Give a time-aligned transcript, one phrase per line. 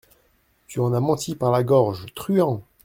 [0.65, 2.63] Tu en as menti par la gorge, truand!